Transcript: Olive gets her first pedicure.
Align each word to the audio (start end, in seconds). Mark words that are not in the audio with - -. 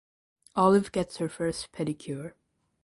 Olive 0.55 0.91
gets 0.91 1.17
her 1.17 1.29
first 1.29 1.71
pedicure. 1.71 2.33